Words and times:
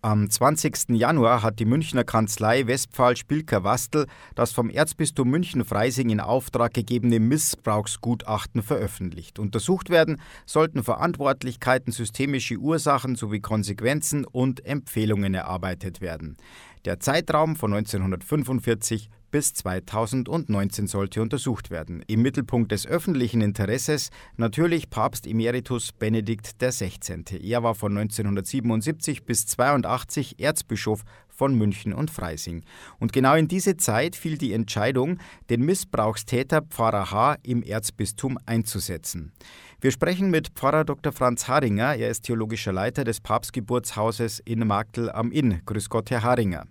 Am 0.00 0.30
20. 0.30 0.90
Januar 0.90 1.42
hat 1.42 1.58
die 1.58 1.64
Münchner 1.64 2.04
Kanzlei 2.04 2.68
Westphal 2.68 3.16
Spilker 3.16 3.64
Wastel 3.64 4.06
das 4.36 4.52
vom 4.52 4.70
Erzbistum 4.70 5.28
München-Freising 5.28 6.10
in 6.10 6.20
Auftrag 6.20 6.72
gegebene 6.72 7.18
Missbrauchsgutachten 7.18 8.62
veröffentlicht. 8.62 9.40
Untersucht 9.40 9.90
werden 9.90 10.20
sollten 10.46 10.84
Verantwortlichkeiten, 10.84 11.92
systemische 11.92 12.58
Ursachen 12.58 13.16
sowie 13.16 13.40
Konsequenzen 13.40 14.24
und 14.24 14.64
Empfehlungen 14.64 15.34
erarbeitet 15.34 16.00
werden. 16.00 16.36
Der 16.84 17.00
Zeitraum 17.00 17.56
von 17.56 17.74
1945 17.74 19.10
bis 19.30 19.54
2019 19.54 20.86
sollte 20.86 21.22
untersucht 21.22 21.70
werden. 21.70 22.02
Im 22.06 22.22
Mittelpunkt 22.22 22.72
des 22.72 22.86
öffentlichen 22.86 23.40
Interesses 23.40 24.10
natürlich 24.36 24.90
Papst 24.90 25.26
Emeritus 25.26 25.92
Benedikt 25.92 26.58
XVI. 26.58 27.22
Er 27.42 27.62
war 27.62 27.74
von 27.74 27.96
1977 27.96 29.24
bis 29.24 29.46
82 29.46 30.40
Erzbischof 30.40 31.04
von 31.28 31.54
München 31.54 31.92
und 31.94 32.10
Freising. 32.10 32.64
Und 32.98 33.12
genau 33.12 33.34
in 33.36 33.48
diese 33.48 33.76
Zeit 33.76 34.16
fiel 34.16 34.36
die 34.36 34.52
Entscheidung, 34.52 35.18
den 35.48 35.64
Missbrauchstäter 35.64 36.62
Pfarrer 36.62 37.12
H. 37.12 37.36
im 37.44 37.62
Erzbistum 37.62 38.38
einzusetzen. 38.44 39.32
Wir 39.80 39.92
sprechen 39.92 40.30
mit 40.30 40.48
Pfarrer 40.48 40.84
Dr. 40.84 41.12
Franz 41.12 41.46
Haringer. 41.46 41.94
Er 41.94 42.10
ist 42.10 42.22
theologischer 42.22 42.72
Leiter 42.72 43.04
des 43.04 43.20
Papstgeburtshauses 43.20 44.40
in 44.40 44.66
Magdel 44.66 45.10
am 45.10 45.30
Inn. 45.30 45.60
Grüß 45.64 45.88
Gott, 45.88 46.10
Herr 46.10 46.24
Haringer. 46.24 46.66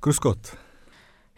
Grüß 0.00 0.20
Gott. 0.20 0.58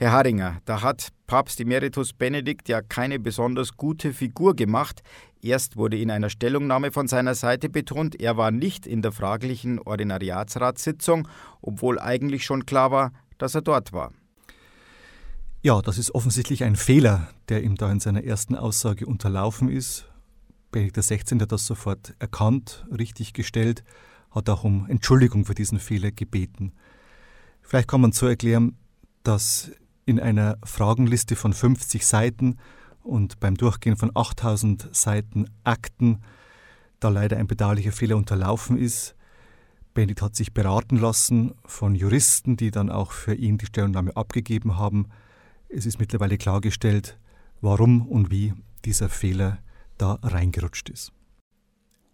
Herr 0.03 0.13
Haringer, 0.13 0.63
da 0.65 0.81
hat 0.81 1.09
Papst 1.27 1.61
Emeritus 1.61 2.15
Benedikt 2.15 2.71
ja 2.71 2.81
keine 2.81 3.19
besonders 3.19 3.77
gute 3.77 4.15
Figur 4.15 4.57
gemacht. 4.57 5.03
Erst 5.43 5.77
wurde 5.77 5.99
in 5.99 6.11
einer 6.11 6.31
Stellungnahme 6.31 6.91
von 6.91 7.07
seiner 7.07 7.35
Seite 7.35 7.69
betont, 7.69 8.19
er 8.19 8.39
war 8.39 8.51
nicht 8.51 8.87
in 8.87 9.03
der 9.03 9.13
fraglichen 9.13 9.79
Ordinariatsratssitzung, 9.79 11.29
obwohl 11.61 11.99
eigentlich 11.99 12.47
schon 12.47 12.65
klar 12.65 12.91
war, 12.91 13.13
dass 13.37 13.55
er 13.55 13.61
dort 13.61 13.93
war. 13.93 14.15
Ja, 15.61 15.83
das 15.83 15.99
ist 15.99 16.15
offensichtlich 16.15 16.65
ein 16.65 16.77
Fehler, 16.77 17.29
der 17.51 17.63
ihm 17.63 17.75
da 17.75 17.93
in 17.93 18.01
seiner 18.01 18.25
ersten 18.25 18.55
Aussage 18.57 19.05
unterlaufen 19.05 19.69
ist. 19.69 20.11
Benedikt 20.71 20.97
XVI. 20.97 21.41
hat 21.43 21.53
das 21.53 21.67
sofort 21.67 22.15
erkannt, 22.21 22.87
richtig 22.91 23.35
gestellt, 23.35 23.85
hat 24.31 24.49
auch 24.49 24.65
um 24.65 24.87
Entschuldigung 24.89 25.45
für 25.45 25.55
diesen 25.55 25.79
Fehler 25.79 26.11
gebeten. 26.11 26.73
Vielleicht 27.61 27.87
kann 27.89 28.01
man 28.01 28.13
so 28.13 28.27
erklären, 28.27 28.79
dass 29.23 29.71
in 30.11 30.19
einer 30.19 30.59
Fragenliste 30.65 31.37
von 31.37 31.53
50 31.53 32.05
Seiten 32.05 32.59
und 33.05 33.39
beim 33.39 33.57
Durchgehen 33.57 33.97
von 33.97 34.11
8000 34.13 34.89
Seiten 34.93 35.49
Akten 35.63 36.19
da 36.99 37.09
leider 37.09 37.37
ein 37.37 37.47
bedauerlicher 37.47 37.93
Fehler 37.93 38.17
unterlaufen 38.17 38.77
ist. 38.77 39.15
Benedikt 39.95 40.21
hat 40.21 40.35
sich 40.35 40.53
beraten 40.53 40.97
lassen 40.97 41.55
von 41.65 41.95
Juristen, 41.95 42.57
die 42.57 42.73
dann 42.73 42.91
auch 42.91 43.13
für 43.13 43.35
ihn 43.35 43.57
die 43.57 43.67
Stellungnahme 43.67 44.17
abgegeben 44.17 44.77
haben. 44.77 45.07
Es 45.69 45.87
ist 45.87 46.01
mittlerweile 46.01 46.39
klargestellt, 46.39 47.17
warum 47.61 48.05
und 48.07 48.33
wie 48.33 48.53
dieser 48.85 49.09
Fehler 49.09 49.59
da 49.97 50.19
reingerutscht 50.23 50.91
ist. 50.91 51.13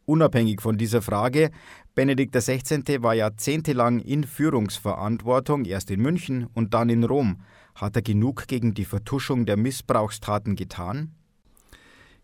Unabhängig 0.07 0.63
von 0.63 0.79
dieser 0.79 1.03
Frage, 1.03 1.51
Benedikt 1.97 2.33
XVI. 2.33 3.03
war 3.03 3.15
jahrzehntelang 3.15 3.99
in 3.99 4.23
Führungsverantwortung, 4.23 5.65
erst 5.65 5.91
in 5.91 6.01
München 6.01 6.47
und 6.55 6.75
dann 6.75 6.91
in 6.91 7.03
Rom. 7.03 7.41
Hat 7.75 7.97
er 7.97 8.03
genug 8.03 8.47
gegen 8.47 8.73
die 8.73 8.85
Vertuschung 8.85 9.47
der 9.47 9.57
Missbrauchstaten 9.57 10.55
getan? 10.55 11.11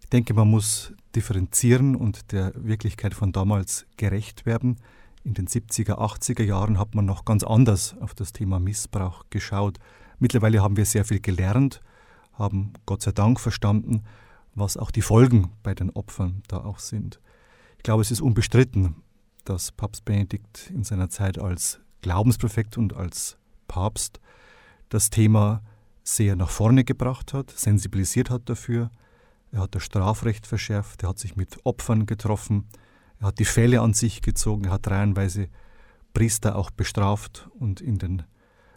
Ich 0.00 0.08
denke, 0.08 0.32
man 0.32 0.48
muss 0.48 0.92
differenzieren 1.16 1.96
und 1.96 2.30
der 2.30 2.52
Wirklichkeit 2.54 3.14
von 3.14 3.32
damals 3.32 3.84
gerecht 3.96 4.46
werden. 4.46 4.76
In 5.24 5.34
den 5.34 5.48
70er, 5.48 5.98
80er 5.98 6.44
Jahren 6.44 6.78
hat 6.78 6.94
man 6.94 7.04
noch 7.04 7.24
ganz 7.24 7.42
anders 7.42 7.96
auf 8.00 8.14
das 8.14 8.32
Thema 8.32 8.60
Missbrauch 8.60 9.24
geschaut. 9.28 9.78
Mittlerweile 10.20 10.62
haben 10.62 10.76
wir 10.76 10.84
sehr 10.84 11.04
viel 11.04 11.20
gelernt, 11.20 11.80
haben 12.34 12.74
Gott 12.86 13.02
sei 13.02 13.10
Dank 13.10 13.40
verstanden, 13.40 14.04
was 14.54 14.76
auch 14.76 14.92
die 14.92 15.02
Folgen 15.02 15.50
bei 15.64 15.74
den 15.74 15.90
Opfern 15.90 16.42
da 16.46 16.58
auch 16.58 16.78
sind. 16.78 17.20
Ich 17.82 17.84
glaube, 17.84 18.02
es 18.02 18.12
ist 18.12 18.20
unbestritten, 18.20 18.94
dass 19.44 19.72
Papst 19.72 20.04
Benedikt 20.04 20.70
in 20.70 20.84
seiner 20.84 21.10
Zeit 21.10 21.36
als 21.40 21.80
Glaubenspräfekt 22.00 22.78
und 22.78 22.94
als 22.94 23.38
Papst 23.66 24.20
das 24.88 25.10
Thema 25.10 25.64
sehr 26.04 26.36
nach 26.36 26.48
vorne 26.48 26.84
gebracht 26.84 27.34
hat, 27.34 27.50
sensibilisiert 27.50 28.30
hat 28.30 28.48
dafür. 28.48 28.92
Er 29.50 29.62
hat 29.62 29.74
das 29.74 29.82
Strafrecht 29.82 30.46
verschärft, 30.46 31.02
er 31.02 31.08
hat 31.08 31.18
sich 31.18 31.34
mit 31.34 31.58
Opfern 31.66 32.06
getroffen, 32.06 32.68
er 33.18 33.26
hat 33.26 33.40
die 33.40 33.44
Fälle 33.44 33.80
an 33.80 33.94
sich 33.94 34.22
gezogen, 34.22 34.66
er 34.66 34.74
hat 34.74 34.88
reihenweise 34.88 35.48
Priester 36.14 36.54
auch 36.54 36.70
bestraft 36.70 37.50
und 37.58 37.80
in 37.80 37.98
den 37.98 38.22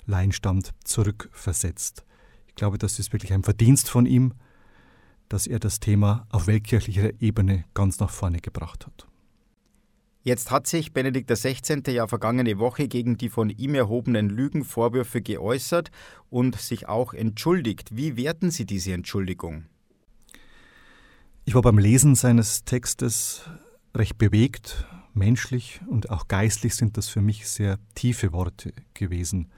Laienstand 0.07 0.73
zurückversetzt. 0.83 2.03
Ich 2.47 2.55
glaube, 2.55 2.79
das 2.79 2.97
ist 2.97 3.13
wirklich 3.13 3.33
ein 3.33 3.43
Verdienst 3.43 3.87
von 3.87 4.07
ihm, 4.07 4.33
dass 5.29 5.47
er 5.47 5.59
das 5.59 5.79
Thema 5.79 6.27
auf 6.29 6.47
weltkirchlicher 6.47 7.11
Ebene 7.19 7.65
ganz 7.73 7.99
nach 7.99 8.09
vorne 8.09 8.39
gebracht 8.39 8.85
hat. 8.85 9.07
Jetzt 10.23 10.49
hat 10.49 10.65
sich 10.65 10.91
Benedikt 10.91 11.29
XVI. 11.29 11.83
ja 11.91 12.07
vergangene 12.07 12.57
Woche 12.57 12.87
gegen 12.87 13.15
die 13.15 13.29
von 13.29 13.51
ihm 13.51 13.75
erhobenen 13.75 14.27
Lügenvorwürfe 14.27 15.21
geäußert 15.21 15.91
und 16.31 16.59
sich 16.59 16.87
auch 16.87 17.13
entschuldigt. 17.13 17.95
Wie 17.95 18.17
werten 18.17 18.49
Sie 18.49 18.65
diese 18.65 18.93
Entschuldigung? 18.93 19.65
Ich 21.45 21.53
war 21.53 21.61
beim 21.61 21.77
Lesen 21.77 22.15
seines 22.15 22.65
Textes 22.65 23.43
recht 23.93 24.17
bewegt, 24.17 24.87
menschlich 25.13 25.79
und 25.87 26.09
auch 26.09 26.27
geistlich 26.27 26.73
sind 26.73 26.97
das 26.97 27.07
für 27.07 27.21
mich 27.21 27.47
sehr 27.47 27.77
tiefe 27.93 28.33
Worte 28.33 28.73
gewesen. 28.95 29.51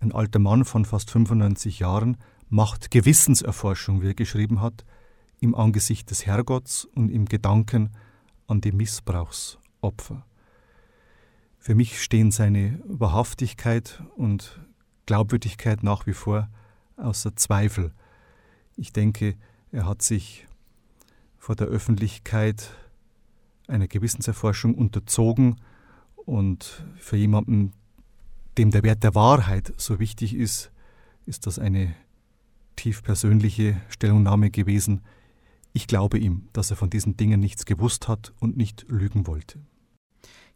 Ein 0.00 0.10
alter 0.10 0.40
Mann 0.40 0.64
von 0.64 0.84
fast 0.84 1.12
95 1.12 1.78
Jahren 1.78 2.16
macht 2.52 2.90
Gewissenserforschung, 2.90 4.02
wie 4.02 4.08
er 4.08 4.14
geschrieben 4.14 4.60
hat, 4.60 4.84
im 5.40 5.54
Angesicht 5.54 6.10
des 6.10 6.26
Herrgotts 6.26 6.84
und 6.84 7.08
im 7.08 7.24
Gedanken 7.24 7.90
an 8.46 8.60
die 8.60 8.72
Missbrauchs- 8.72 9.56
Opfer. 9.80 10.24
Für 11.58 11.74
mich 11.74 12.02
stehen 12.02 12.30
seine 12.30 12.78
Wahrhaftigkeit 12.84 14.02
und 14.16 14.60
Glaubwürdigkeit 15.06 15.82
nach 15.82 16.06
wie 16.06 16.12
vor 16.12 16.48
außer 16.96 17.34
Zweifel. 17.36 17.92
Ich 18.76 18.92
denke, 18.92 19.34
er 19.72 19.86
hat 19.86 20.02
sich 20.02 20.46
vor 21.38 21.56
der 21.56 21.66
Öffentlichkeit 21.66 22.70
einer 23.66 23.88
Gewissenserforschung 23.88 24.74
unterzogen 24.74 25.56
und 26.16 26.84
für 26.96 27.16
jemanden, 27.16 27.72
dem 28.58 28.70
der 28.70 28.82
Wert 28.82 29.02
der 29.02 29.14
Wahrheit 29.14 29.72
so 29.78 29.98
wichtig 29.98 30.34
ist, 30.34 30.70
ist 31.24 31.46
das 31.46 31.58
eine 31.58 31.94
tief 32.76 33.02
persönliche 33.02 33.80
Stellungnahme 33.88 34.50
gewesen. 34.50 35.02
Ich 35.72 35.86
glaube 35.86 36.18
ihm, 36.18 36.48
dass 36.52 36.70
er 36.70 36.76
von 36.76 36.90
diesen 36.90 37.16
Dingen 37.16 37.40
nichts 37.40 37.64
gewusst 37.64 38.08
hat 38.08 38.32
und 38.40 38.56
nicht 38.56 38.84
lügen 38.88 39.26
wollte. 39.26 39.60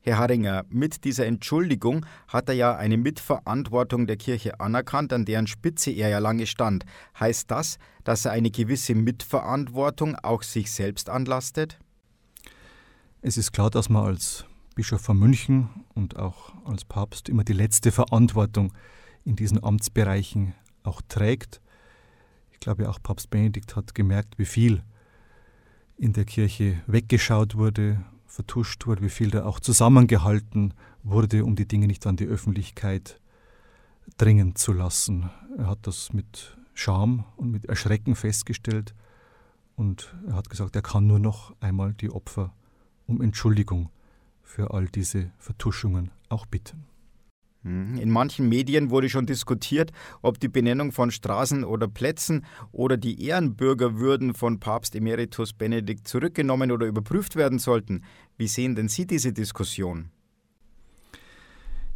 Herr 0.06 0.18
Haringer, 0.18 0.64
mit 0.68 1.04
dieser 1.04 1.26
Entschuldigung 1.26 2.06
hat 2.28 2.48
er 2.48 2.54
ja 2.54 2.76
eine 2.76 2.96
Mitverantwortung 2.96 4.06
der 4.06 4.16
Kirche 4.16 4.60
anerkannt, 4.60 5.12
an 5.12 5.24
deren 5.24 5.48
Spitze 5.48 5.90
er 5.90 6.08
ja 6.08 6.20
lange 6.20 6.46
stand. 6.46 6.84
Heißt 7.18 7.50
das, 7.50 7.78
dass 8.04 8.24
er 8.24 8.30
eine 8.30 8.52
gewisse 8.52 8.94
Mitverantwortung 8.94 10.14
auch 10.14 10.44
sich 10.44 10.70
selbst 10.70 11.10
anlastet? 11.10 11.80
Es 13.20 13.36
ist 13.36 13.50
klar, 13.50 13.68
dass 13.68 13.88
man 13.88 14.04
als 14.04 14.44
Bischof 14.76 15.00
von 15.00 15.18
München 15.18 15.70
und 15.94 16.16
auch 16.16 16.54
als 16.64 16.84
Papst 16.84 17.28
immer 17.28 17.42
die 17.42 17.54
letzte 17.54 17.90
Verantwortung 17.90 18.72
in 19.24 19.34
diesen 19.34 19.64
Amtsbereichen 19.64 20.54
auch 20.84 21.02
trägt. 21.08 21.60
Ich 22.56 22.60
glaube, 22.60 22.88
auch 22.88 23.02
Papst 23.02 23.28
Benedikt 23.28 23.76
hat 23.76 23.94
gemerkt, 23.94 24.38
wie 24.38 24.46
viel 24.46 24.82
in 25.98 26.14
der 26.14 26.24
Kirche 26.24 26.82
weggeschaut 26.86 27.56
wurde 27.56 28.02
vertuscht 28.26 28.86
wurde, 28.86 29.02
wie 29.02 29.10
viel 29.10 29.30
da 29.30 29.44
auch 29.44 29.60
zusammengehalten 29.60 30.74
wurde, 31.02 31.44
um 31.44 31.56
die 31.56 31.66
Dinge 31.66 31.86
nicht 31.86 32.06
an 32.06 32.16
die 32.16 32.26
Öffentlichkeit 32.26 33.20
dringen 34.18 34.56
zu 34.56 34.72
lassen. 34.72 35.30
Er 35.56 35.68
hat 35.68 35.86
das 35.86 36.12
mit 36.12 36.56
Scham 36.74 37.24
und 37.36 37.50
mit 37.50 37.64
Erschrecken 37.66 38.14
festgestellt 38.14 38.94
und 39.76 40.14
er 40.26 40.34
hat 40.34 40.50
gesagt, 40.50 40.76
er 40.76 40.82
kann 40.82 41.06
nur 41.06 41.18
noch 41.18 41.54
einmal 41.60 41.94
die 41.94 42.10
Opfer 42.10 42.52
um 43.06 43.22
Entschuldigung 43.22 43.88
für 44.42 44.72
all 44.72 44.86
diese 44.86 45.30
Vertuschungen 45.38 46.10
auch 46.28 46.46
bitten. 46.46 46.84
Mhm. 47.66 47.98
In 47.98 48.10
manchen 48.10 48.48
Medien 48.48 48.90
wurde 48.90 49.08
schon 49.08 49.26
diskutiert, 49.26 49.90
ob 50.22 50.38
die 50.38 50.48
Benennung 50.48 50.92
von 50.92 51.10
Straßen 51.10 51.64
oder 51.64 51.88
Plätzen 51.88 52.46
oder 52.70 52.96
die 52.96 53.24
Ehrenbürgerwürden 53.26 54.34
von 54.34 54.60
Papst 54.60 54.94
Emeritus 54.94 55.52
Benedikt 55.52 56.06
zurückgenommen 56.06 56.70
oder 56.70 56.86
überprüft 56.86 57.34
werden 57.34 57.58
sollten. 57.58 58.04
Wie 58.36 58.46
sehen 58.46 58.76
denn 58.76 58.88
Sie 58.88 59.06
diese 59.06 59.32
Diskussion? 59.32 60.10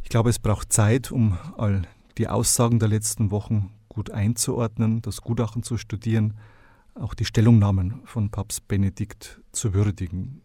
Ich 0.03 0.09
glaube, 0.09 0.29
es 0.29 0.39
braucht 0.39 0.73
Zeit, 0.73 1.09
um 1.09 1.37
all 1.57 1.83
die 2.17 2.27
Aussagen 2.27 2.79
der 2.79 2.89
letzten 2.89 3.31
Wochen 3.31 3.71
gut 3.87 4.11
einzuordnen, 4.11 5.01
das 5.01 5.21
Gutachten 5.21 5.63
zu 5.63 5.77
studieren, 5.77 6.33
auch 6.95 7.13
die 7.13 7.23
Stellungnahmen 7.23 8.01
von 8.03 8.29
Papst 8.29 8.67
Benedikt 8.67 9.39
zu 9.53 9.73
würdigen. 9.73 10.41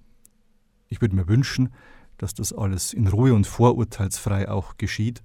Ich 0.89 1.01
würde 1.01 1.17
mir 1.17 1.27
wünschen, 1.27 1.71
dass 2.19 2.35
das 2.35 2.53
alles 2.53 2.93
in 2.93 3.09
Ruhe 3.09 3.35
und 3.35 3.47
vorurteilsfrei 3.47 4.49
auch 4.49 4.77
geschieht 4.77 5.23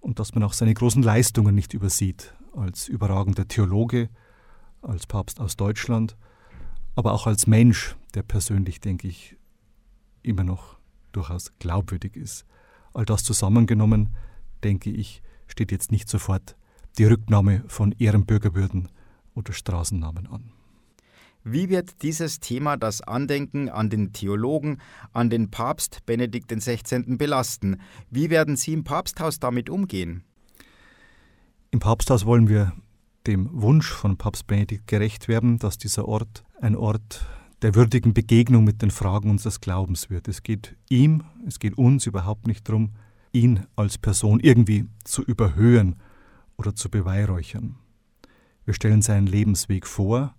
und 0.00 0.18
dass 0.18 0.34
man 0.34 0.42
auch 0.42 0.52
seine 0.52 0.74
großen 0.74 1.02
Leistungen 1.02 1.54
nicht 1.54 1.74
übersieht, 1.74 2.34
als 2.54 2.88
überragender 2.88 3.48
Theologe, 3.48 4.08
als 4.82 5.06
Papst 5.06 5.40
aus 5.40 5.56
Deutschland, 5.56 6.16
aber 6.94 7.12
auch 7.12 7.26
als 7.26 7.46
Mensch, 7.46 7.96
der 8.14 8.22
persönlich, 8.22 8.80
denke 8.80 9.08
ich, 9.08 9.36
immer 10.22 10.44
noch 10.44 10.78
durchaus 11.12 11.52
glaubwürdig 11.58 12.16
ist. 12.16 12.46
All 12.94 13.04
das 13.04 13.24
zusammengenommen, 13.24 14.14
denke 14.64 14.90
ich, 14.90 15.22
steht 15.46 15.72
jetzt 15.72 15.92
nicht 15.92 16.08
sofort 16.08 16.56
die 16.98 17.04
Rücknahme 17.04 17.64
von 17.68 17.92
Ehrenbürgerwürden 17.92 18.88
oder 19.34 19.52
Straßennamen 19.52 20.26
an. 20.26 20.52
Wie 21.48 21.68
wird 21.68 22.02
dieses 22.02 22.40
Thema 22.40 22.76
das 22.76 23.02
Andenken 23.02 23.68
an 23.68 23.88
den 23.88 24.12
Theologen, 24.12 24.78
an 25.12 25.30
den 25.30 25.48
Papst 25.48 26.04
Benedikt 26.04 26.50
XVI. 26.50 27.16
belasten? 27.16 27.80
Wie 28.10 28.30
werden 28.30 28.56
Sie 28.56 28.72
im 28.72 28.82
Papsthaus 28.82 29.38
damit 29.38 29.70
umgehen? 29.70 30.24
Im 31.70 31.78
Papsthaus 31.78 32.26
wollen 32.26 32.48
wir 32.48 32.72
dem 33.28 33.48
Wunsch 33.52 33.88
von 33.88 34.16
Papst 34.16 34.48
Benedikt 34.48 34.88
gerecht 34.88 35.28
werden, 35.28 35.60
dass 35.60 35.78
dieser 35.78 36.08
Ort 36.08 36.42
ein 36.60 36.74
Ort 36.74 37.24
der 37.62 37.76
würdigen 37.76 38.12
Begegnung 38.12 38.64
mit 38.64 38.82
den 38.82 38.90
Fragen 38.90 39.30
unseres 39.30 39.60
Glaubens 39.60 40.10
wird. 40.10 40.26
Es 40.26 40.42
geht 40.42 40.74
ihm, 40.90 41.22
es 41.46 41.60
geht 41.60 41.78
uns 41.78 42.06
überhaupt 42.06 42.48
nicht 42.48 42.68
darum, 42.68 42.90
ihn 43.30 43.64
als 43.76 43.98
Person 43.98 44.40
irgendwie 44.40 44.86
zu 45.04 45.22
überhöhen 45.22 45.94
oder 46.56 46.74
zu 46.74 46.90
beweihräuchern. 46.90 47.76
Wir 48.64 48.74
stellen 48.74 49.00
seinen 49.00 49.28
Lebensweg 49.28 49.86
vor 49.86 50.34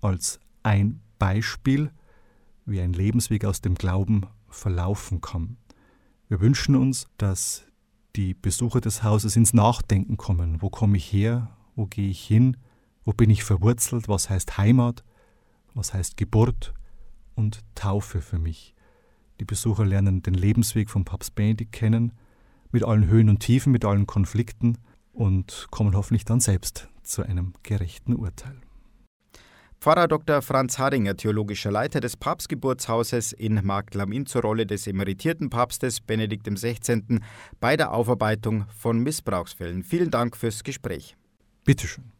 als 0.00 0.38
ein 0.64 1.00
Beispiel, 1.18 1.92
wie 2.66 2.80
ein 2.80 2.92
Lebensweg 2.92 3.44
aus 3.44 3.60
dem 3.60 3.74
Glauben 3.74 4.26
verlaufen 4.48 5.20
kann. 5.20 5.56
Wir 6.28 6.40
wünschen 6.40 6.74
uns, 6.74 7.06
dass 7.18 7.64
die 8.16 8.34
Besucher 8.34 8.80
des 8.80 9.02
Hauses 9.02 9.36
ins 9.36 9.52
Nachdenken 9.52 10.16
kommen. 10.16 10.62
Wo 10.62 10.70
komme 10.70 10.96
ich 10.96 11.12
her? 11.12 11.56
Wo 11.76 11.86
gehe 11.86 12.08
ich 12.08 12.24
hin? 12.24 12.56
Wo 13.04 13.12
bin 13.12 13.30
ich 13.30 13.44
verwurzelt? 13.44 14.08
Was 14.08 14.30
heißt 14.30 14.56
Heimat? 14.56 15.04
Was 15.74 15.92
heißt 15.92 16.16
Geburt 16.16 16.72
und 17.34 17.60
Taufe 17.74 18.20
für 18.20 18.38
mich? 18.38 18.74
Die 19.40 19.44
Besucher 19.44 19.84
lernen 19.84 20.22
den 20.22 20.34
Lebensweg 20.34 20.90
von 20.90 21.04
Papst 21.04 21.34
Benedikt 21.34 21.72
kennen, 21.72 22.12
mit 22.70 22.84
allen 22.84 23.08
Höhen 23.08 23.28
und 23.28 23.40
Tiefen, 23.40 23.72
mit 23.72 23.84
allen 23.84 24.06
Konflikten 24.06 24.78
und 25.12 25.66
kommen 25.70 25.94
hoffentlich 25.96 26.24
dann 26.24 26.40
selbst 26.40 26.88
zu 27.02 27.22
einem 27.22 27.52
gerechten 27.62 28.14
Urteil. 28.14 28.63
Pfarrer 29.84 30.08
Dr. 30.08 30.40
Franz 30.40 30.78
Haringer, 30.78 31.14
theologischer 31.14 31.70
Leiter 31.70 32.00
des 32.00 32.16
Papstgeburtshauses 32.16 33.34
in 33.34 33.60
Marktlamin 33.62 34.24
zur 34.24 34.40
Rolle 34.40 34.64
des 34.64 34.86
emeritierten 34.86 35.50
Papstes 35.50 36.00
Benedikt 36.00 36.48
XVI. 36.48 37.20
bei 37.60 37.76
der 37.76 37.92
Aufarbeitung 37.92 38.64
von 38.74 39.00
Missbrauchsfällen. 39.00 39.82
Vielen 39.82 40.10
Dank 40.10 40.38
fürs 40.38 40.64
Gespräch. 40.64 41.16
Bitteschön. 41.66 42.13